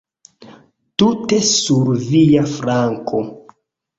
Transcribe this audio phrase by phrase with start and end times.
[1.01, 3.21] Tute sur via flanko.